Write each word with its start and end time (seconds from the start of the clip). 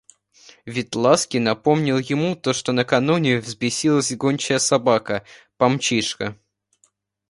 Вид 0.65 0.95
Ласки 0.95 1.37
напомнил 1.39 1.99
ему 1.99 2.35
то, 2.35 2.53
что 2.53 2.71
накануне 2.71 3.37
взбесилась 3.37 4.11
гончая 4.13 4.57
собака, 4.57 5.23
Помчишка. 5.57 6.35